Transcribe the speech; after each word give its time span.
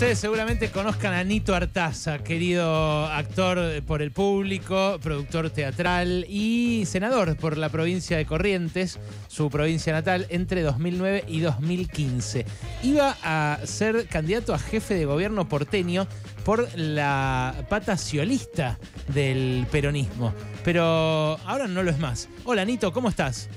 Ustedes 0.00 0.18
seguramente 0.18 0.70
conozcan 0.70 1.12
a 1.12 1.22
Nito 1.24 1.54
Artaza, 1.54 2.20
querido 2.20 3.04
actor 3.04 3.82
por 3.82 4.00
el 4.00 4.12
público, 4.12 4.98
productor 5.02 5.50
teatral 5.50 6.24
y 6.26 6.84
senador 6.86 7.36
por 7.36 7.58
la 7.58 7.68
provincia 7.68 8.16
de 8.16 8.24
Corrientes, 8.24 8.98
su 9.28 9.50
provincia 9.50 9.92
natal, 9.92 10.26
entre 10.30 10.62
2009 10.62 11.24
y 11.28 11.40
2015. 11.40 12.46
Iba 12.82 13.14
a 13.22 13.58
ser 13.64 14.06
candidato 14.06 14.54
a 14.54 14.58
jefe 14.58 14.94
de 14.94 15.04
gobierno 15.04 15.50
porteño 15.50 16.06
por 16.46 16.66
la 16.78 17.66
pata 17.68 17.98
ciolista 17.98 18.78
del 19.08 19.66
peronismo, 19.70 20.32
pero 20.64 21.38
ahora 21.44 21.66
no 21.68 21.82
lo 21.82 21.90
es 21.90 21.98
más. 21.98 22.30
Hola 22.44 22.64
Nito, 22.64 22.90
¿cómo 22.94 23.10
estás? 23.10 23.50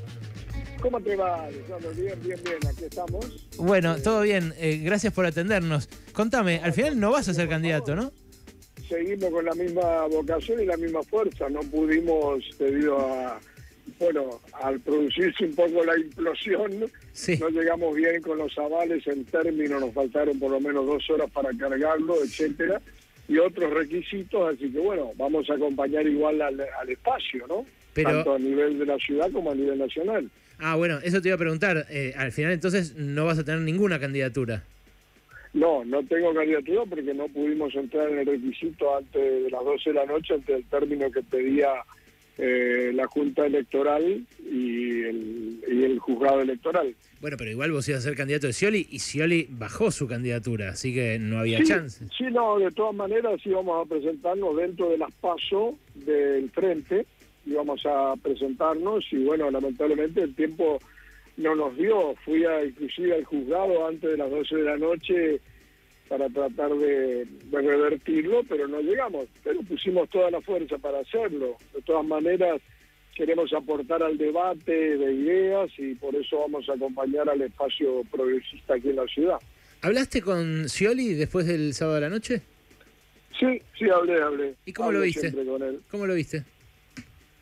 ¿Cómo 0.84 1.00
te 1.00 1.16
va, 1.16 1.46
Alejandro? 1.46 1.92
Bien, 1.96 2.14
bien, 2.22 2.38
bien, 2.44 2.58
aquí 2.70 2.84
estamos. 2.84 3.48
Bueno, 3.58 3.96
todo 4.04 4.22
bien, 4.22 4.54
eh, 4.58 4.82
gracias 4.84 5.14
por 5.14 5.26
atendernos. 5.26 5.88
Contame, 6.12 6.60
al 6.62 6.74
final 6.74 7.00
no 7.00 7.12
vas 7.12 7.30
a 7.30 7.34
ser 7.34 7.48
candidato, 7.48 7.96
¿no? 7.96 8.12
Seguimos 8.90 9.30
con 9.32 9.46
la 9.46 9.54
misma 9.55 10.08
vocación 10.08 10.62
y 10.62 10.66
la 10.66 10.76
misma 10.76 11.02
fuerza. 11.04 11.48
No 11.50 11.62
pudimos, 11.62 12.44
debido 12.60 13.00
a, 13.00 13.40
bueno, 13.98 14.41
al 14.62 14.77
producirse 14.82 15.46
un 15.46 15.55
poco 15.55 15.86
la 15.86 15.98
implosión, 15.98 16.91
Sí. 17.13 17.38
no 17.38 17.48
llegamos 17.48 17.96
bien 17.96 18.22
con 18.22 18.38
los 18.40 18.55
avales 18.58 19.08
en 19.08 19.24
términos, 19.24 19.80
nos 19.80 19.94
faltaron 19.94 20.38
por 20.38 20.52
lo 20.52 20.60
menos 20.60 20.86
dos 20.86 21.10
horas 21.10 21.32
para 21.32 21.50
cargarlo, 21.58 22.22
etcétera, 22.26 22.82
y 23.30 23.38
otros 23.38 23.72
requisitos, 23.72 24.54
así 24.54 24.70
que 24.70 24.80
bueno, 24.80 25.12
vamos 25.16 25.50
a 25.50 25.54
acompañar 25.54 26.05
igual 26.05 26.41
al, 26.41 26.60
al 26.60 26.90
espacio, 26.90 27.48
¿no? 27.48 27.66
Pero- 27.94 28.10
Tanto 28.10 28.34
a 28.34 28.40
nivel 28.40 28.80
de 28.80 28.86
la 28.86 28.98
ciudad 28.98 29.32
como 29.32 29.50
a 29.52 29.55
nivel 29.55 29.80
nacional. 29.80 30.30
Ah, 30.59 30.75
bueno, 30.75 30.99
eso 31.03 31.21
te 31.21 31.30
iba 31.30 31.35
a 31.35 31.39
preguntar. 31.39 31.85
eh, 31.89 32.13
al 32.17 32.31
final 32.31 32.52
entonces 32.52 32.95
no 32.95 33.25
vas 33.25 33.39
a 33.39 33.43
tener 33.43 33.62
ninguna 33.62 33.99
candidatura. 33.99 34.63
No, 35.53 35.85
no 35.85 36.02
tengo 36.03 36.34
candidatura 36.34 36.81
porque 36.89 37.13
no 37.13 37.27
pudimos 37.27 37.76
entrar 37.76 38.09
en 38.09 38.20
el 38.20 38.26
requisito 38.26 38.98
antes 38.98 39.43
de 39.43 39.52
las 39.52 39.63
12 39.63 39.89
de 39.91 39.93
la 39.95 40.05
noche, 40.05 40.34
ante 40.34 40.55
el 40.55 40.63
término 40.65 41.12
que 41.12 41.21
pedía 41.21 41.70
eh, 42.40 42.91
la 42.95 43.05
Junta 43.05 43.45
Electoral 43.45 44.26
y 44.43 45.01
el, 45.04 45.63
y 45.71 45.84
el 45.84 45.99
juzgado 45.99 46.41
electoral. 46.41 46.95
Bueno, 47.21 47.38
pero 47.38 47.51
igual 47.51 47.71
vos 47.71 47.88
ibas 47.88 48.01
a 48.01 48.04
ser 48.10 48.17
candidato 48.17 48.48
de 48.48 48.54
Scioli 48.54 48.88
y 48.90 48.98
Scioli 48.98 49.45
bajó 49.51 49.91
su 49.91 50.07
candidatura, 50.07 50.70
así 50.70 50.91
que 50.91 51.20
no 51.20 51.38
había 51.40 51.60
sí, 51.60 51.65
chance. 51.65 52.04
Sí, 52.17 52.26
no, 52.32 52.57
de 52.57 52.71
todas 52.71 52.95
maneras 52.95 53.40
íbamos 53.45 53.85
a 53.85 53.88
presentarnos 53.88 54.57
dentro 54.57 54.90
de 54.90 54.98
las 54.98 55.13
PASO 55.21 55.77
del 55.93 56.49
frente, 56.49 57.05
íbamos 57.46 57.86
a 57.86 58.16
presentarnos 58.22 59.05
y 59.12 59.24
bueno, 59.24 59.52
lamentablemente 59.52 60.22
el 60.22 60.36
tiempo 60.36 60.80
no 61.38 61.55
nos 61.55 61.76
dio. 61.77 62.16
Fui 62.26 62.46
a, 62.46 62.63
inclusive 62.63 63.16
al 63.16 63.24
juzgado 63.26 63.88
antes 63.88 64.09
de 64.12 64.18
las 64.18 64.30
12 64.30 64.56
de 64.56 64.63
la 64.63 64.78
noche 64.78 65.41
para 66.08 66.30
tratar 66.30 66.72
de, 66.75 67.25
de 67.25 67.62
revertirlo, 67.62 68.44
pero 68.47 68.68
no 68.68 68.81
llegamos. 68.81 69.28
Pero 69.44 69.62
pusimos 69.63 70.09
toda 70.09 70.31
la 70.31 70.41
fuerza 70.41 70.78
para 70.78 71.00
hacerlo. 71.00 71.58
De 71.74 71.81
todas 71.81 72.06
maneras, 72.06 72.62
queremos 73.16 73.52
aportar 73.53 74.03
al 74.03 74.18
debate 74.18 74.97
de 74.97 75.13
ideas 75.13 75.72
y 75.78 75.96
por 75.96 76.16
eso 76.16 76.40
vamos 76.40 76.68
a 76.69 76.74
acompañar 76.74 77.30
al 77.30 77.41
espacio 77.41 78.03
progresista 78.12 78.75
aquí 78.75 78.90
en 78.90 78.97
la 78.97 79.07
ciudad. 79.07 79.38
¿Hablaste 79.81 80.22
con 80.22 80.69
Scioli 80.69 81.13
después 81.13 81.46
del 81.46 81.74
sábado 81.74 81.96
de 81.96 82.02
la 82.02 82.09
noche? 82.09 82.41
Sí, 83.38 83.62
sí, 83.78 83.90
hablé, 83.90 84.22
hablé. 84.22 84.56
¿Y 84.66 84.74
cómo 84.74 84.91
lo 84.91 85.02
viste? 85.02 85.34
con 85.34 85.62
él. 85.62 85.81
¿Cómo 85.90 86.06
lo 86.06 86.13
viste? 86.13 86.44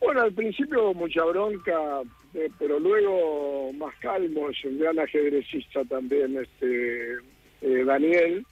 Bueno, 0.02 0.22
al 0.22 0.32
principio 0.32 0.92
mucha 0.94 1.24
bronca, 1.24 2.02
eh, 2.34 2.50
pero 2.58 2.80
luego 2.80 3.72
más 3.74 3.94
calmo, 4.00 4.50
es 4.50 4.64
un 4.64 4.78
gran 4.78 4.98
ajedrecista 4.98 5.84
también, 5.84 6.36
este 6.36 7.18
eh, 7.60 7.84
Daniel. 7.84 8.44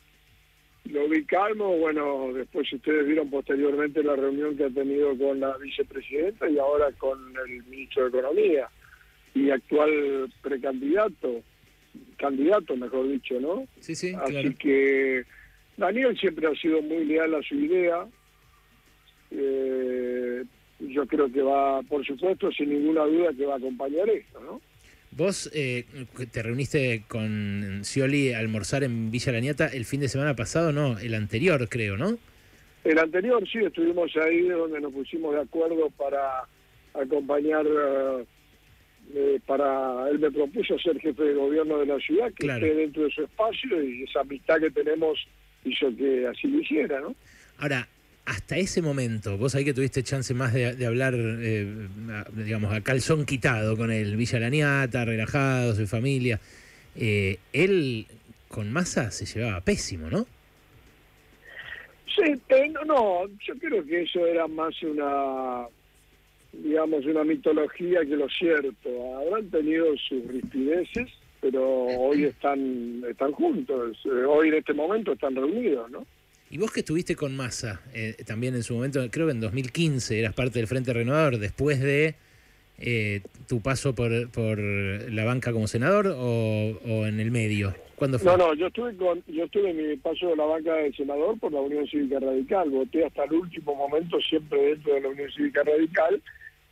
Lo 0.85 1.09
vi 1.09 1.25
calmo, 1.25 1.77
bueno, 1.77 2.33
después 2.33 2.73
ustedes 2.73 3.07
vieron 3.07 3.31
posteriormente 3.31 4.03
la 4.03 4.17
reunión 4.17 4.57
que 4.57 4.65
ha 4.65 4.71
tenido 4.71 5.17
con 5.19 5.41
la 5.41 5.57
vicepresidenta 5.59 6.49
y 6.49 6.59
ahora 6.59 6.91
con 6.93 7.19
el 7.47 7.65
ministro 7.65 8.05
de 8.05 8.19
Economía 8.19 8.69
y 9.35 9.51
actual 9.51 10.33
precandidato, 10.43 11.43
candidato 12.17 12.77
mejor 12.77 13.09
dicho, 13.09 13.39
¿no? 13.41 13.67
Sí, 13.81 13.95
sí, 13.95 14.15
Así 14.15 14.33
claro. 14.33 14.51
que 14.59 15.25
Daniel 15.77 16.19
siempre 16.19 16.47
ha 16.47 16.55
sido 16.55 16.81
muy 16.81 17.05
leal 17.05 17.35
a 17.35 17.43
su 17.43 17.57
idea. 17.57 18.07
Eh, 19.33 20.30
yo 20.81 21.07
creo 21.07 21.31
que 21.31 21.43
va, 21.43 21.83
por 21.83 22.05
supuesto, 22.07 22.51
sin 22.53 22.71
ninguna 22.71 23.05
duda 23.05 23.31
que 23.37 23.47
va 23.47 23.55
a 23.55 23.59
acompañar 23.59 24.09
esto, 24.09 24.41
¿no? 24.41 24.61
Vos 25.13 25.51
eh, 25.53 25.85
te 26.31 26.43
reuniste 26.43 27.03
con 27.09 27.81
Scioli 27.83 28.33
a 28.33 28.39
almorzar 28.39 28.85
en 28.85 29.11
Villa 29.11 29.33
Lañata 29.33 29.67
el 29.67 29.85
fin 29.85 30.01
de 30.01 30.09
semana 30.09 30.37
pasado, 30.37 30.73
no, 30.73 30.99
el 30.99 31.15
anterior 31.15 31.69
creo, 31.69 31.97
¿no? 31.97 32.17
El 32.85 32.99
anterior 32.99 33.43
sí 33.51 33.59
estuvimos 33.59 34.11
ahí 34.17 34.49
donde 34.49 34.81
nos 34.81 34.93
pusimos 34.93 35.35
de 35.35 35.41
acuerdo 35.43 35.91
para 35.91 36.45
acompañar, 36.95 37.67
eh, 37.67 38.25
eh, 39.15 39.41
para 39.47 40.09
él 40.11 40.19
me 40.21 40.31
propuso 40.31 40.79
ser 40.79 40.99
jefe 41.01 41.23
de 41.25 41.35
gobierno 41.35 41.79
de 41.79 41.87
la 41.87 41.99
ciudad, 41.99 42.29
que 42.29 42.45
Claro. 42.47 42.65
esté 42.65 42.79
dentro 42.79 43.03
de 43.03 43.11
su 43.11 43.23
espacio 43.25 43.83
y 43.83 44.05
esa 44.05 44.21
amistad 44.21 44.61
que 44.61 44.71
tenemos 44.71 45.19
hizo 45.65 45.95
que 45.97 46.27
así 46.29 46.47
lo 46.49 46.61
hiciera, 46.61 47.01
¿no? 47.01 47.15
Ahora, 47.59 47.87
hasta 48.25 48.57
ese 48.57 48.83
momento, 48.83 49.37
vos 49.39 49.55
ahí 49.55 49.65
que 49.65 49.75
tuviste 49.75 50.03
chance 50.03 50.33
más 50.35 50.53
de, 50.53 50.75
de 50.75 50.87
hablar, 50.87 51.15
eh, 51.17 51.89
digamos, 52.33 52.73
a 52.73 52.81
calzón 52.81 53.25
quitado 53.27 53.77
con 53.77 53.91
él, 53.91 54.17
Villa 54.17 54.39
Lañata, 54.39 55.05
relajado, 55.05 55.75
su 55.75 55.87
familia, 55.87 56.41
eh, 56.97 57.39
él 57.53 58.07
con 58.49 58.73
masa 58.73 59.11
se 59.11 59.27
llevaba 59.27 59.61
pésimo, 59.61 60.11
¿no? 60.11 60.27
Sí, 62.15 62.41
no, 62.73 62.85
no, 62.85 63.27
yo 63.47 63.55
creo 63.59 63.85
que 63.85 64.03
eso 64.03 64.27
era 64.27 64.47
más 64.49 64.75
una, 64.83 65.67
digamos, 66.53 67.07
una 67.07 67.25
mitología 67.25 68.01
que 68.01 68.17
lo 68.17 68.29
cierto. 68.29 69.17
Habrán 69.17 69.49
tenido 69.51 69.87
sus 69.97 70.27
rispideces, 70.27 71.09
pero 71.41 71.63
hoy 71.63 72.25
están, 72.25 73.03
están 73.09 73.33
juntos, 73.33 73.97
eh, 74.05 74.25
hoy 74.29 74.49
en 74.49 74.55
este 74.55 74.75
momento 74.75 75.13
están 75.13 75.37
reunidos, 75.37 75.91
¿no? 75.91 76.05
Y 76.53 76.59
vos 76.59 76.73
que 76.73 76.81
estuviste 76.81 77.15
con 77.15 77.37
Massa, 77.37 77.81
eh, 77.95 78.17
también 78.27 78.57
en 78.57 78.65
su 78.65 78.75
momento, 78.75 79.01
creo 79.09 79.27
que 79.27 79.33
en 79.33 79.41
2015 79.41 80.19
eras 80.19 80.35
parte 80.35 80.59
del 80.59 80.67
Frente 80.67 80.93
Renovador, 80.93 81.39
después 81.39 81.81
de 81.81 82.17
eh, 82.79 83.21
tu 83.47 83.61
paso 83.61 83.95
por, 83.95 84.29
por 84.31 84.59
la 84.59 85.25
banca 85.25 85.53
como 85.53 85.69
senador 85.69 86.09
o, 86.09 87.07
en 87.07 87.21
el 87.21 87.31
medio. 87.31 87.73
¿Cuándo? 87.95 88.19
No, 88.25 88.37
no, 88.37 88.55
yo 88.55 88.67
estuve 88.67 88.97
con, 88.97 89.23
yo 89.29 89.45
estuve 89.45 89.71
en 89.71 89.91
mi 89.91 89.97
paso 89.99 90.31
de 90.31 90.37
la 90.37 90.45
banca 90.45 90.75
de 90.75 90.93
senador 90.93 91.39
por 91.39 91.53
la 91.53 91.61
Unión 91.61 91.87
Cívica 91.87 92.19
Radical, 92.19 92.69
voté 92.71 93.05
hasta 93.05 93.25
el 93.25 93.33
último 93.35 93.77
momento 93.77 94.19
siempre 94.21 94.61
dentro 94.71 94.95
de 94.95 95.03
la 95.03 95.09
Unión 95.09 95.31
Cívica 95.31 95.63
Radical, 95.63 96.21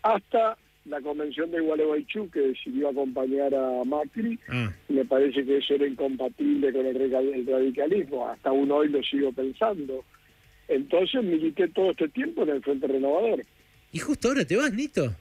hasta 0.02 0.58
la 0.84 1.00
convención 1.00 1.50
de 1.50 1.60
Gualeguaychú 1.60 2.30
que 2.30 2.40
decidió 2.40 2.88
acompañar 2.88 3.54
a 3.54 3.84
Macri, 3.84 4.38
Ah, 4.48 4.72
me 4.88 5.04
parece 5.04 5.44
que 5.44 5.58
eso 5.58 5.74
era 5.74 5.86
incompatible 5.86 6.72
con 6.72 6.86
el 6.86 7.46
radicalismo, 7.46 8.28
hasta 8.28 8.50
aún 8.50 8.70
hoy 8.70 8.88
lo 8.88 9.02
sigo 9.02 9.32
pensando. 9.32 10.04
Entonces 10.68 11.22
milité 11.22 11.68
todo 11.68 11.90
este 11.90 12.08
tiempo 12.08 12.42
en 12.42 12.50
el 12.50 12.62
Frente 12.62 12.86
Renovador. 12.86 13.44
¿y 13.90 13.98
justo 13.98 14.28
ahora 14.28 14.44
te 14.44 14.56
vas, 14.56 14.72
Nito? 14.72 15.14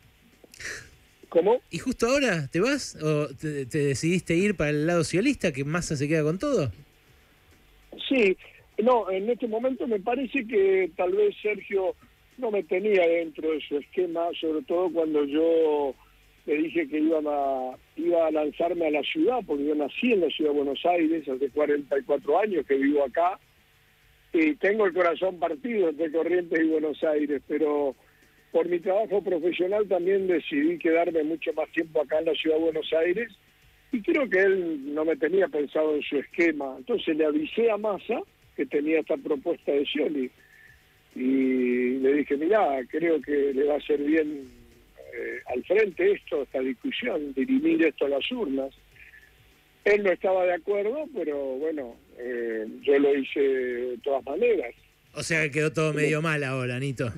¿Cómo? 1.29 1.61
¿Y 1.71 1.77
justo 1.79 2.07
ahora 2.07 2.47
te 2.47 2.59
vas? 2.59 2.95
¿O 3.01 3.27
te, 3.27 3.65
te 3.65 3.79
decidiste 3.79 4.35
ir 4.35 4.55
para 4.55 4.69
el 4.71 4.87
lado 4.87 5.03
socialista, 5.03 5.51
que 5.51 5.63
Massa 5.63 5.95
se 5.95 6.07
queda 6.07 6.23
con 6.23 6.39
todo? 6.39 6.71
Sí, 8.07 8.37
no, 8.83 9.09
en 9.09 9.29
este 9.29 9.47
momento 9.47 9.87
me 9.87 9.99
parece 9.99 10.45
que 10.45 10.91
tal 10.95 11.11
vez 11.13 11.35
Sergio 11.41 11.95
no 12.37 12.51
me 12.51 12.63
tenía 12.63 13.07
dentro 13.07 13.51
de 13.51 13.61
su 13.61 13.77
esquema, 13.77 14.27
sobre 14.39 14.63
todo 14.63 14.91
cuando 14.91 15.23
yo 15.25 15.93
le 16.45 16.55
dije 16.55 16.87
que 16.87 16.99
iba 16.99 17.19
a, 17.19 17.77
iba 17.95 18.27
a 18.27 18.31
lanzarme 18.31 18.87
a 18.87 18.91
la 18.91 19.03
ciudad, 19.03 19.39
porque 19.45 19.65
yo 19.65 19.75
nací 19.75 20.13
en 20.13 20.21
la 20.21 20.29
ciudad 20.29 20.51
de 20.51 20.57
Buenos 20.57 20.85
Aires, 20.85 21.27
hace 21.27 21.49
44 21.49 22.39
años 22.39 22.65
que 22.65 22.75
vivo 22.75 23.03
acá, 23.03 23.39
y 24.33 24.55
tengo 24.55 24.85
el 24.85 24.93
corazón 24.93 25.39
partido 25.39 25.89
entre 25.89 26.11
Corrientes 26.11 26.59
y 26.59 26.67
Buenos 26.67 27.03
Aires, 27.03 27.41
pero 27.47 27.95
por 28.51 28.67
mi 28.69 28.79
trabajo 28.79 29.21
profesional 29.21 29.87
también 29.87 30.27
decidí 30.27 30.77
quedarme 30.77 31.23
mucho 31.23 31.51
más 31.53 31.69
tiempo 31.71 32.01
acá 32.01 32.19
en 32.19 32.25
la 32.25 32.33
ciudad 32.33 32.57
de 32.57 32.63
Buenos 32.63 32.93
Aires 32.93 33.29
y 33.91 34.01
creo 34.01 34.29
que 34.29 34.39
él 34.39 34.93
no 34.93 35.05
me 35.05 35.15
tenía 35.15 35.47
pensado 35.47 35.95
en 35.95 36.01
su 36.03 36.17
esquema. 36.17 36.75
Entonces 36.77 37.15
le 37.15 37.25
avisé 37.25 37.71
a 37.71 37.77
Massa 37.77 38.21
que 38.55 38.65
tenía 38.65 38.99
esta 38.99 39.17
propuesta 39.17 39.71
de 39.71 39.85
Scioli 39.85 40.31
y 41.17 41.97
le 41.99 42.13
dije, 42.13 42.37
mirá, 42.37 42.79
creo 42.89 43.19
que 43.21 43.51
le 43.53 43.63
va 43.63 43.73
a 43.73 43.77
hacer 43.77 43.99
bien 43.99 44.47
eh, 45.13 45.39
al 45.47 45.63
frente 45.63 46.11
esto, 46.11 46.43
esta 46.43 46.59
discusión, 46.59 47.33
dirimir 47.33 47.83
esto 47.83 48.05
a 48.05 48.09
las 48.09 48.31
urnas. 48.31 48.69
Él 49.83 50.03
no 50.03 50.11
estaba 50.11 50.45
de 50.45 50.53
acuerdo, 50.53 51.05
pero 51.15 51.35
bueno, 51.57 51.95
eh, 52.19 52.67
yo 52.83 52.99
lo 52.99 53.17
hice 53.17 53.39
de 53.39 53.97
todas 54.03 54.23
maneras. 54.25 54.75
O 55.13 55.23
sea 55.23 55.41
que 55.43 55.51
quedó 55.51 55.73
todo 55.73 55.91
medio 55.91 56.21
mal 56.21 56.43
ahora, 56.43 56.79
Nito. 56.79 57.11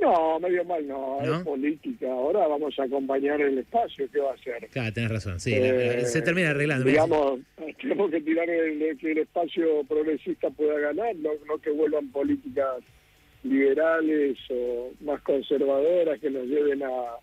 No, 0.00 0.40
medio 0.40 0.64
mal 0.64 0.86
no, 0.88 1.20
es 1.22 1.44
política. 1.44 2.10
Ahora 2.10 2.46
vamos 2.46 2.76
a 2.78 2.84
acompañar 2.84 3.40
el 3.42 3.58
espacio, 3.58 4.08
¿qué 4.10 4.18
va 4.18 4.30
a 4.30 4.34
hacer? 4.34 4.66
Claro, 4.70 4.92
tenés 4.94 5.10
razón, 5.10 5.38
sí, 5.38 5.52
eh, 5.54 6.04
se 6.06 6.22
termina 6.22 6.50
arreglando. 6.50 6.86
Digamos, 6.86 7.40
tenemos 7.80 8.10
que 8.10 8.20
tirar 8.22 8.48
el, 8.48 8.96
que 8.96 9.12
el 9.12 9.18
espacio 9.18 9.84
progresista 9.84 10.48
pueda 10.48 10.78
ganar, 10.78 11.14
no, 11.16 11.30
no 11.46 11.58
que 11.58 11.70
vuelvan 11.70 12.10
políticas 12.10 12.82
liberales 13.42 14.38
o 14.50 14.90
más 15.00 15.20
conservadoras 15.22 16.20
que 16.20 16.30
nos 16.30 16.46
lleven 16.46 16.82
a, 16.82 17.16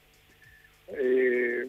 eh, 0.89 1.67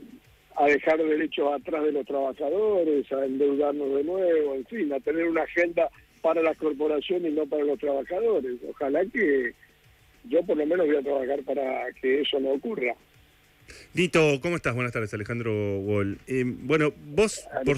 a 0.57 0.67
dejar 0.67 0.99
derechos 0.99 1.53
atrás 1.53 1.85
de 1.85 1.93
los 1.93 2.07
trabajadores, 2.07 3.11
a 3.13 3.25
endeudarnos 3.25 3.95
de 3.95 4.05
nuevo, 4.05 4.55
en 4.55 4.67
fin, 4.67 4.93
a 4.93 5.01
tener 5.01 5.29
una 5.29 5.43
agenda 5.43 5.89
para 6.21 6.43
las 6.43 6.57
corporaciones 6.57 7.33
y 7.33 7.35
no 7.35 7.47
para 7.47 7.65
los 7.65 7.79
trabajadores. 7.79 8.57
Ojalá 8.69 9.05
que 9.07 9.55
yo 10.25 10.43
por 10.45 10.57
lo 10.57 10.67
menos 10.67 10.87
voy 10.87 10.97
a 10.97 11.03
trabajar 11.03 11.43
para 11.45 11.93
que 12.01 12.21
eso 12.21 12.41
no 12.41 12.51
ocurra. 12.51 12.95
Dito, 13.93 14.41
¿cómo 14.41 14.57
estás? 14.57 14.75
Buenas 14.75 14.93
tardes, 14.93 15.13
Alejandro 15.15 15.79
Wall. 15.79 16.19
Eh, 16.27 16.45
bueno, 16.47 16.93
vos, 17.07 17.41
por 17.65 17.77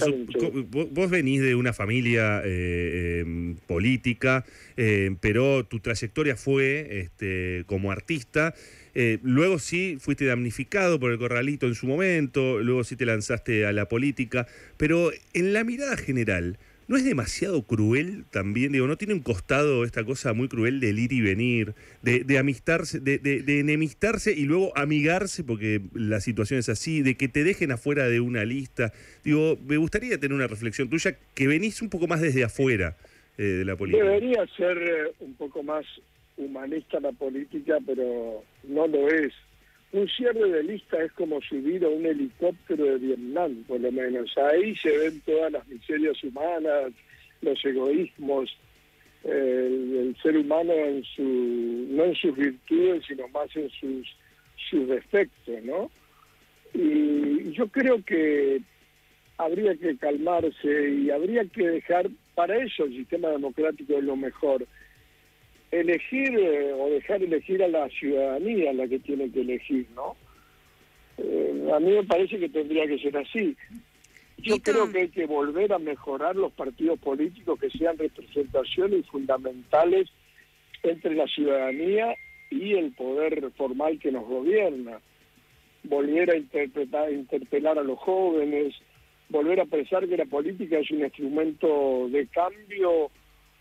vos 0.91 1.11
venís 1.11 1.41
de 1.41 1.55
una 1.55 1.73
familia 1.73 2.43
eh, 2.45 3.21
em, 3.21 3.57
política, 3.67 4.45
eh, 4.77 5.15
pero 5.21 5.65
tu 5.65 5.81
trayectoria 5.81 6.37
fue 6.37 7.01
este, 7.01 7.65
como 7.67 7.91
artista. 7.91 8.55
luego 9.23 9.59
sí 9.59 9.97
fuiste 9.99 10.27
damnificado 10.27 11.01
por 11.01 11.13
el 11.13 11.19
corralito 11.19 11.67
en 11.67 11.75
su 11.75 11.87
momento, 11.87 12.61
luego 12.61 12.85
sí 12.85 12.95
te 12.97 13.07
lanzaste 13.07 13.65
a 13.65 13.73
la 13.73 13.89
política, 13.89 14.47
pero 14.77 15.11
en 15.33 15.53
la 15.55 15.65
mirada 15.65 15.97
general, 15.97 16.59
¿No 16.93 16.99
es 16.99 17.07
demasiado 17.07 17.63
cruel 17.63 18.27
también? 18.31 18.73
Digo, 18.73 18.87
¿no 18.87 18.99
tiene 18.99 19.15
un 19.15 19.23
costado 19.23 19.83
esta 19.85 20.05
cosa 20.05 20.35
muy 20.35 20.49
cruel 20.49 20.79
del 20.79 20.99
ir 20.99 21.15
y 21.15 21.23
venir, 21.23 21.73
de, 22.03 22.39
amistarse, 22.39 23.01
de, 23.01 23.17
de, 23.19 23.61
enemistarse 23.61 24.31
y 24.31 24.45
luego 24.45 24.77
amigarse 24.77 25.43
porque 25.43 25.81
la 25.95 26.21
situación 26.21 26.61
es 26.61 26.69
así, 26.69 27.01
de 27.01 27.17
que 27.17 27.29
te 27.29 27.45
dejen 27.45 27.73
afuera 27.73 28.09
de 28.09 28.21
una 28.21 28.45
lista? 28.45 28.93
Digo, 29.25 29.57
me 29.67 29.79
gustaría 29.79 30.21
tener 30.21 30.35
una 30.35 30.47
reflexión 30.47 30.91
tuya 30.91 31.17
que 31.35 31.47
venís 31.47 31.81
un 31.81 31.89
poco 31.89 32.07
más 32.07 32.21
desde 32.21 32.45
afuera 32.45 32.95
eh, 33.39 33.43
de 33.43 33.65
la 33.65 33.75
política. 33.75 34.05
Debería 34.05 34.47
ser 34.55 34.77
eh, 34.77 35.13
un 35.21 35.33
poco 35.33 35.63
más 35.63 35.87
humanista 36.37 37.01
la 37.01 37.13
política, 37.13 37.79
pero 37.87 38.45
no 38.65 38.87
lo 38.87 39.09
es 39.09 39.33
un 39.93 40.09
cierre 40.09 40.51
de 40.51 40.63
lista 40.63 41.03
es 41.03 41.13
como 41.13 41.41
subir 41.43 41.85
a 41.85 41.89
un 41.89 42.07
helicóptero 42.07 42.85
de 42.85 42.99
Vietnam, 42.99 43.63
por 43.69 43.81
lo 43.81 43.93
menos. 43.93 44.37
Ahí 44.39 44.75
se 44.77 44.91
ven 44.97 45.21
todas 45.21 45.53
las 45.53 45.67
miserias 45.69 46.23
humanas, 46.25 46.93
los 47.43 47.65
egoísmos, 47.65 48.57
el, 49.25 50.17
ser 50.23 50.37
humano 50.37 50.73
en 50.73 51.05
su, 51.05 51.23
no 51.23 52.05
en 52.05 52.15
sus 52.15 52.35
virtudes, 52.35 53.05
sino 53.07 53.29
más 53.29 53.55
en 53.55 53.69
sus, 53.71 54.09
sus 54.71 54.89
defectos, 54.89 55.63
¿no? 55.63 55.91
Y 56.73 57.53
yo 57.53 57.69
creo 57.69 58.03
que 58.03 58.63
habría 59.37 59.75
que 59.77 59.97
calmarse 59.99 60.91
y 60.91 61.11
habría 61.11 61.45
que 61.45 61.69
dejar, 61.69 62.09
para 62.35 62.57
eso 62.57 62.85
el 62.85 62.97
sistema 62.97 63.29
democrático 63.29 63.99
es 63.99 64.05
lo 64.05 64.17
mejor, 64.17 64.67
elegir 65.73 66.39
eh, 66.39 66.73
o 66.75 66.91
dejar 66.91 67.23
elegir 67.23 67.63
a 67.63 67.69
la 67.69 67.89
ciudadanía 67.89 68.73
la 68.75 68.87
que 68.87 68.99
tiene 68.99 69.31
que 69.33 69.41
elegir, 69.41 69.87
¿no? 69.97 70.15
Eh, 71.17 71.71
a 71.75 71.81
mí 71.81 71.93
me 71.93 72.05
parece 72.05 72.39
que 72.39 72.49
tendría 72.49 72.87
que 72.87 72.99
ser 72.99 73.17
así. 73.17 73.57
Yo 74.37 74.59
creo 74.59 74.91
que 74.91 75.01
hay 75.01 75.09
que 75.09 75.27
volver 75.27 75.73
a 75.73 75.79
mejorar 75.79 76.37
los 76.37 76.53
partidos 76.53 76.99
políticos 76.99 77.59
que 77.59 77.71
sean 77.71 77.97
representaciones 77.97 79.07
fundamentales 79.07 80.09
entre 80.83 81.15
la 81.15 81.27
ciudadanía 81.27 82.15
y 82.51 82.75
el 82.75 82.93
poder 82.93 83.51
formal 83.53 83.99
que 83.99 84.13
nos 84.13 84.27
gobierna. 84.27 85.01
Volver 85.85 86.31
a 86.31 86.37
interpretar, 86.37 87.13
interpelar 87.13 87.79
a 87.79 87.83
los 87.83 87.99
jóvenes, 87.99 88.75
volver 89.29 89.61
a 89.61 89.65
pensar 89.65 90.07
que 90.09 90.17
la 90.17 90.27
política 90.27 90.79
es 90.79 90.91
un 90.91 91.01
instrumento 91.01 92.09
de 92.11 92.27
cambio 92.27 93.11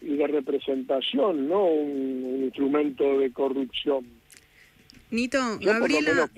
y 0.02 0.18
de 0.18 0.28
representación, 0.28 1.48
no 1.48 1.66
un, 1.66 2.44
instrumento 2.44 3.20
de 3.20 3.32
corrupción. 3.32 4.06
Nito, 5.12 5.38
Gabriela, 5.60 6.30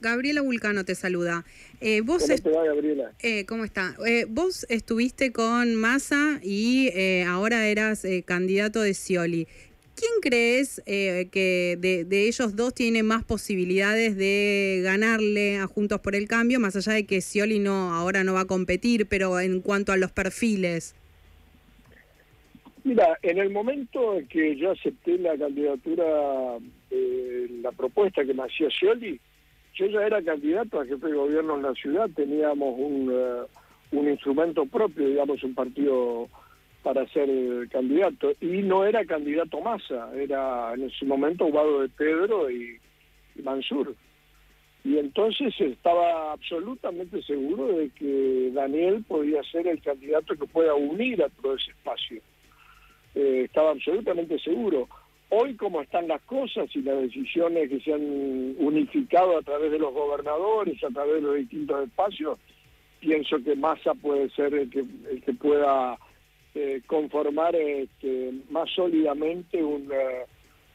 Gabriela 0.00 0.42
Vulcano 0.42 0.84
te 0.84 0.94
saluda. 0.96 1.44
Eh, 1.80 2.00
vos 2.00 2.22
¿Cómo 2.22 2.36
te 2.36 2.50
va, 2.50 2.64
Gabriela? 2.64 3.12
Eh, 3.22 3.44
¿Cómo 3.46 3.64
está? 3.64 3.94
Eh, 4.04 4.26
vos 4.28 4.66
estuviste 4.68 5.32
con 5.32 5.76
Massa 5.76 6.40
y 6.42 6.88
eh, 6.94 7.24
ahora 7.24 7.68
eras 7.68 8.04
candidato 8.24 8.82
de 8.82 8.94
Scioli. 8.94 9.46
¿Quién 9.94 10.10
crees 10.20 10.82
que 10.84 11.78
de, 11.78 12.04
de, 12.04 12.26
ellos 12.26 12.56
dos 12.56 12.74
tiene 12.74 13.02
más 13.02 13.24
posibilidades 13.24 14.16
de 14.16 14.80
ganarle 14.82 15.58
a 15.58 15.66
Juntos 15.66 16.00
por 16.00 16.16
el 16.16 16.26
Cambio, 16.26 16.58
más 16.58 16.74
allá 16.74 16.94
de 16.94 17.04
que 17.04 17.20
Scioli 17.20 17.60
no, 17.60 17.94
ahora 17.94 18.24
no 18.24 18.32
va 18.32 18.40
a 18.40 18.46
competir, 18.46 19.06
pero 19.06 19.38
en 19.38 19.60
cuanto 19.60 19.92
a 19.92 19.96
los 19.96 20.10
perfiles? 20.10 20.94
Mira, 22.84 23.16
en 23.22 23.38
el 23.38 23.50
momento 23.50 24.16
en 24.16 24.26
que 24.26 24.56
yo 24.56 24.72
acepté 24.72 25.16
la 25.18 25.36
candidatura, 25.36 26.58
de 26.90 27.48
la 27.62 27.70
propuesta 27.70 28.24
que 28.24 28.34
me 28.34 28.42
hacía 28.42 28.68
Scioli, 28.70 29.20
yo 29.74 29.86
ya 29.86 30.04
era 30.04 30.20
candidato 30.22 30.80
a 30.80 30.84
jefe 30.84 31.06
de 31.06 31.14
gobierno 31.14 31.56
en 31.56 31.62
la 31.62 31.74
ciudad, 31.74 32.10
teníamos 32.14 32.74
un, 32.76 33.10
eh, 33.12 33.42
un 33.92 34.08
instrumento 34.08 34.66
propio, 34.66 35.08
digamos, 35.08 35.42
un 35.44 35.54
partido 35.54 36.28
para 36.82 37.06
ser 37.08 37.28
candidato, 37.70 38.32
y 38.40 38.62
no 38.62 38.84
era 38.84 39.04
candidato 39.04 39.60
Massa, 39.60 40.10
era 40.16 40.74
en 40.74 40.82
ese 40.82 41.04
momento 41.04 41.46
Ubado 41.46 41.82
de 41.82 41.88
Pedro 41.88 42.50
y 42.50 42.80
Mansur. 43.42 43.94
Y 44.84 44.98
entonces 44.98 45.54
estaba 45.60 46.32
absolutamente 46.32 47.22
seguro 47.22 47.68
de 47.68 47.90
que 47.90 48.50
Daniel 48.52 49.04
podía 49.06 49.40
ser 49.44 49.68
el 49.68 49.80
candidato 49.80 50.34
que 50.34 50.46
pueda 50.46 50.74
unir 50.74 51.22
a 51.22 51.28
todo 51.28 51.54
ese 51.54 51.70
espacio. 51.70 52.20
Eh, 53.14 53.42
estaba 53.44 53.70
absolutamente 53.70 54.38
seguro. 54.38 54.88
Hoy 55.30 55.54
como 55.56 55.80
están 55.80 56.08
las 56.08 56.20
cosas 56.22 56.68
y 56.74 56.82
las 56.82 57.00
decisiones 57.00 57.68
que 57.68 57.80
se 57.80 57.94
han 57.94 58.02
unificado 58.58 59.38
a 59.38 59.42
través 59.42 59.70
de 59.70 59.78
los 59.78 59.94
gobernadores, 59.94 60.82
a 60.84 60.88
través 60.88 61.14
de 61.16 61.20
los 61.22 61.36
distintos 61.36 61.84
espacios, 61.84 62.38
pienso 63.00 63.42
que 63.42 63.56
Massa 63.56 63.94
puede 63.94 64.28
ser 64.30 64.54
el 64.54 64.70
que, 64.70 64.80
el 64.80 65.22
que 65.24 65.32
pueda 65.32 65.98
eh, 66.54 66.82
conformar 66.86 67.56
este, 67.56 68.32
más 68.50 68.70
sólidamente 68.70 69.62
un... 69.62 69.90
Eh, 69.92 70.26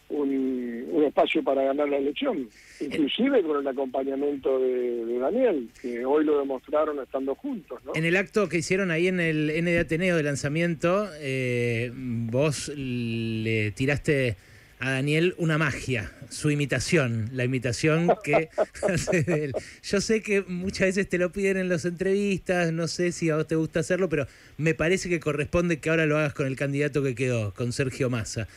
un, 0.10 1.04
espacio 1.06 1.44
para 1.44 1.64
ganar 1.64 1.88
la 1.88 1.98
elección, 1.98 2.50
inclusive 2.80 3.42
con 3.44 3.62
el 3.62 3.68
acompañamiento 3.68 4.60
de, 4.60 5.18
Daniel, 5.20 5.70
que 5.82 6.04
hoy 6.06 6.26
lo 6.26 6.40
demostraron 6.40 7.00
estando 7.00 7.34
juntos. 7.36 7.80
En 7.96 8.04
el 8.04 8.18
acto 8.18 8.50
que 8.50 8.58
hicieron 8.58 8.92
ahí 8.92 9.08
en 9.08 9.20
el 9.20 9.52
ND 9.64 9.80
Ateneo 9.80 10.18
de 10.18 10.24
lanzamiento, 10.24 11.08
eh, 11.20 11.92
vos 11.94 12.70
le 12.76 13.72
tiraste 13.72 14.36
a 14.80 14.92
Daniel 14.92 15.34
una 15.38 15.58
magia, 15.58 16.12
su 16.30 16.52
imitación, 16.52 17.30
la 17.34 17.44
imitación 17.44 18.10
que 18.24 18.50
hace 18.88 19.24
de 19.24 19.46
él. 19.46 19.54
Yo 19.84 20.02
sé 20.02 20.22
que 20.22 20.44
muchas 20.44 20.88
veces 20.88 21.10
te 21.10 21.18
lo 21.18 21.32
piden 21.32 21.58
en 21.58 21.70
las 21.70 21.86
entrevistas, 21.86 22.72
no 22.72 22.88
sé 22.88 23.12
si 23.12 23.30
a 23.30 23.38
vos 23.38 23.48
te 23.48 23.56
gusta 23.56 23.80
hacerlo, 23.80 24.08
pero 24.10 24.28
me 24.58 24.74
parece 24.74 25.10
que 25.10 25.20
corresponde 25.20 25.80
que 25.80 25.90
ahora 25.90 26.06
lo 26.06 26.18
hagas 26.18 26.34
con 26.34 26.48
el 26.48 26.56
candidato 26.56 27.02
que 27.02 27.16
quedó, 27.16 27.54
con 27.54 27.72
Sergio 27.72 28.10
Massa. 28.10 28.48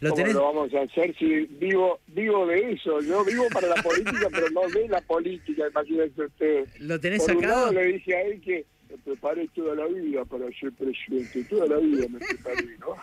¿Lo, 0.00 0.10
¿Cómo 0.10 0.26
lo 0.26 0.42
vamos 0.42 0.74
a 0.74 0.82
hacer 0.82 1.16
si 1.18 1.46
vivo, 1.58 2.00
vivo 2.08 2.46
de 2.46 2.72
eso? 2.72 3.00
Yo 3.00 3.24
vivo 3.24 3.46
para 3.52 3.68
la 3.68 3.82
política, 3.82 4.28
pero 4.30 4.50
no 4.50 4.68
de 4.68 4.88
la 4.88 5.00
política, 5.00 5.64
imagínense 5.68 6.24
usted. 6.24 6.66
¿Lo 6.80 7.00
tenés 7.00 7.24
sacado? 7.24 7.72
le 7.72 7.86
dije 7.86 8.14
a 8.14 8.22
él 8.22 8.40
que 8.40 8.64
me 8.90 8.98
preparé 8.98 9.48
toda 9.54 9.74
la 9.74 9.86
vida 9.86 10.24
para 10.24 10.46
ser 10.58 10.72
presidente, 10.72 11.44
toda 11.44 11.66
la 11.66 11.78
vida 11.78 12.06
me 12.08 12.18
preparé, 12.18 12.76
¿no? 12.78 12.96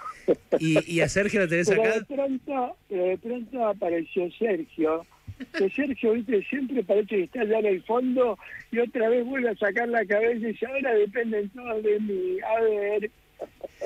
¿Y, 0.59 0.95
y 0.95 1.01
a 1.01 1.09
Sergio 1.09 1.41
lo 1.41 1.47
tenés 1.47 1.69
acá? 1.69 1.99
De 1.99 2.05
pronto, 2.05 2.77
de 2.89 3.17
pronto 3.21 3.67
apareció 3.67 4.31
Sergio, 4.31 5.05
que 5.57 5.69
Sergio, 5.69 6.13
viste, 6.13 6.43
siempre 6.43 6.83
parece 6.83 7.07
que 7.07 7.23
está 7.23 7.41
allá 7.41 7.59
en 7.59 7.65
el 7.65 7.83
fondo 7.83 8.37
y 8.71 8.79
otra 8.79 9.09
vez 9.09 9.25
vuelve 9.25 9.49
a 9.49 9.55
sacar 9.55 9.89
la 9.89 10.05
cabeza 10.05 10.47
y 10.47 10.51
dice, 10.51 10.65
ahora 10.65 10.93
dependen 10.93 11.49
todos 11.49 11.83
de 11.83 11.99
mí, 11.99 12.37
a 12.41 12.61
ver... 12.61 13.11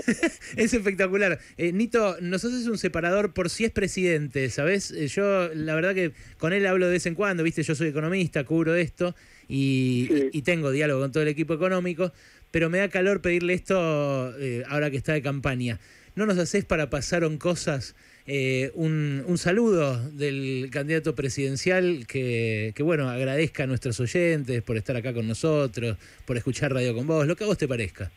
es 0.56 0.74
espectacular. 0.74 1.40
Eh, 1.58 1.72
Nito, 1.72 2.18
nosotros 2.22 2.62
es 2.62 2.68
un 2.68 2.78
separador 2.78 3.34
por 3.34 3.50
si 3.50 3.66
es 3.66 3.72
presidente, 3.72 4.50
¿sabes? 4.50 4.92
Eh, 4.92 5.08
yo, 5.08 5.54
la 5.54 5.76
verdad 5.76 5.94
que 5.94 6.12
con 6.38 6.54
él 6.54 6.66
hablo 6.66 6.88
de 6.88 6.94
vez 6.94 7.06
en 7.06 7.16
cuando, 7.16 7.44
¿viste? 7.44 7.64
Yo 7.64 7.76
soy 7.76 7.90
economista, 7.90 8.44
cubro 8.44 8.76
esto 8.76 9.16
y, 9.48 10.42
tengo 10.42 10.72
diálogo 10.72 11.02
con 11.02 11.12
todo 11.12 11.24
el 11.24 11.30
equipo 11.30 11.54
económico, 11.54 12.14
pero 12.52 12.70
me 12.70 12.78
da 12.78 12.90
calor 12.90 13.22
pedirle 13.22 13.54
esto 13.54 14.34
eh, 14.40 14.64
ahora 14.68 14.90
que 14.90 14.98
está 14.98 15.14
de 15.14 15.22
campaña. 15.22 15.80
¿No 16.16 16.26
nos 16.26 16.38
haces 16.38 16.66
para 16.66 16.90
pasaron 16.90 17.38
cosas? 17.38 17.96
Eh, 18.26 18.72
un, 18.74 19.24
un, 19.28 19.38
saludo 19.38 20.02
del 20.10 20.70
candidato 20.72 21.16
presidencial 21.16 22.08
que, 22.08 22.74
que, 22.76 22.84
bueno, 22.84 23.10
agradezca 23.10 23.64
a 23.64 23.68
nuestros 23.68 24.00
oyentes 24.00 24.62
por 24.64 24.78
estar 24.78 24.96
acá 24.98 25.14
con 25.14 25.28
nosotros, 25.28 25.98
por 26.26 26.36
escuchar 26.36 26.74
Radio 26.74 26.96
con 26.96 27.08
vos, 27.08 27.28
lo 27.28 27.36
que 27.36 27.44
a 27.44 27.48
vos 27.48 27.58
te 27.58 27.68
parezca. 27.68 28.12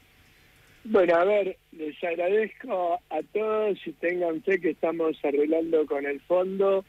Bueno, 0.85 1.15
a 1.15 1.25
ver, 1.25 1.57
les 1.73 2.03
agradezco 2.03 3.01
a 3.11 3.23
todos 3.33 3.79
y 3.87 3.93
tengan 3.93 4.43
fe 4.43 4.61
que 4.61 4.71
estamos 4.71 5.17
arreglando 5.23 5.85
con 5.87 6.07
el 6.07 6.21
fondo 6.21 6.85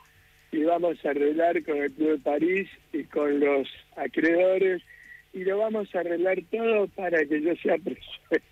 y 0.51 0.63
vamos 0.63 0.98
a 1.05 1.10
arreglar 1.10 1.63
con 1.63 1.77
el 1.77 1.91
Club 1.91 2.12
de 2.12 2.17
París 2.19 2.69
y 2.93 3.03
con 3.05 3.39
los 3.39 3.67
acreedores 3.95 4.81
y 5.33 5.43
lo 5.43 5.57
vamos 5.57 5.93
a 5.95 6.00
arreglar 6.00 6.38
todo 6.51 6.88
para 6.89 7.25
que 7.25 7.41
yo 7.41 7.55
sea 7.57 7.77
preso. 7.77 8.45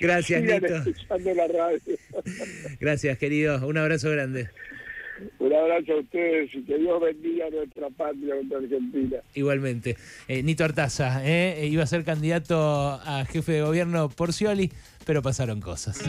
Gracias, 0.00 0.42
Nito. 0.42 0.76
escuchando 0.76 1.34
la 1.34 1.46
radio. 1.46 1.80
Gracias, 2.80 3.18
querido. 3.18 3.66
Un 3.66 3.78
abrazo 3.78 4.10
grande. 4.10 4.48
Un 5.38 5.52
abrazo 5.52 5.92
a 5.92 6.00
ustedes 6.00 6.54
y 6.54 6.62
que 6.62 6.78
Dios 6.78 7.00
bendiga 7.00 7.46
a 7.46 7.50
nuestra 7.50 7.90
patria, 7.90 8.34
nuestra 8.34 8.58
Argentina. 8.58 9.16
Igualmente. 9.34 9.96
Eh, 10.28 10.42
Nito 10.42 10.64
Artaza 10.64 11.24
eh, 11.24 11.66
iba 11.66 11.82
a 11.82 11.86
ser 11.86 12.04
candidato 12.04 12.56
a 12.58 13.24
jefe 13.24 13.52
de 13.52 13.62
gobierno 13.62 14.08
por 14.08 14.32
Scioli, 14.32 14.70
pero 15.04 15.22
pasaron 15.22 15.60
cosas. 15.60 16.02